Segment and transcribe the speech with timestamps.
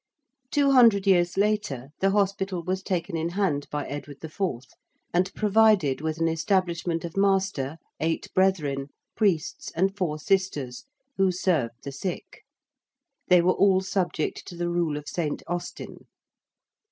[0.49, 4.41] Two hundred years later the hospital was taken in hand by Edward IV.
[5.13, 10.85] and provided with an establishment of Master, eight brethren, priests, and four sisters,
[11.17, 12.43] who served the sick.
[13.27, 15.43] They were all subject to the Rule of St.
[15.45, 16.07] Austin.